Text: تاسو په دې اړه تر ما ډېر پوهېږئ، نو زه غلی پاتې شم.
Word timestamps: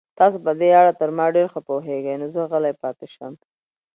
تاسو 0.19 0.37
په 0.45 0.51
دې 0.59 0.69
اړه 0.81 0.91
تر 0.99 1.09
ما 1.17 1.25
ډېر 1.35 1.47
پوهېږئ، 1.69 2.15
نو 2.21 2.27
زه 2.33 2.41
غلی 2.51 2.73
پاتې 2.81 3.05
شم. 3.13 3.33